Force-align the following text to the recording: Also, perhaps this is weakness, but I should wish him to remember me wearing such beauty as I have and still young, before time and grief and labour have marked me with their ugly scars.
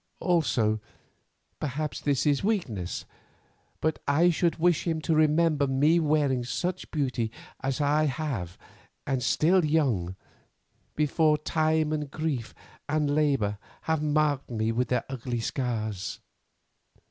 Also, 0.19 0.81
perhaps 1.59 2.01
this 2.01 2.25
is 2.25 2.43
weakness, 2.43 3.05
but 3.81 3.99
I 4.07 4.31
should 4.31 4.55
wish 4.55 4.87
him 4.87 4.99
to 5.01 5.13
remember 5.13 5.67
me 5.67 5.99
wearing 5.99 6.43
such 6.43 6.89
beauty 6.89 7.31
as 7.59 7.79
I 7.79 8.05
have 8.05 8.57
and 9.05 9.21
still 9.21 9.63
young, 9.63 10.15
before 10.95 11.37
time 11.37 11.93
and 11.93 12.09
grief 12.09 12.55
and 12.89 13.13
labour 13.13 13.59
have 13.81 14.01
marked 14.01 14.49
me 14.49 14.71
with 14.71 14.87
their 14.87 15.03
ugly 15.07 15.39
scars. 15.39 16.19